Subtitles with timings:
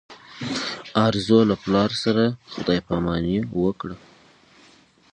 [1.07, 3.95] ارزو له پلار سره خدای په اماني وکړه.